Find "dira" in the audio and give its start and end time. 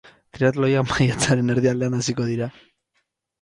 2.31-2.49